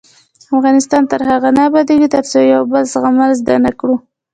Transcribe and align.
افغانستان 0.55 1.01
تر 1.11 1.21
هغو 1.29 1.49
نه 1.57 1.61
ابادیږي، 1.69 2.07
ترڅو 2.13 2.37
د 2.41 2.49
یو 2.53 2.63
بل 2.71 2.83
زغمل 2.93 3.31
زده 3.41 3.55
نکړو. 3.65 3.95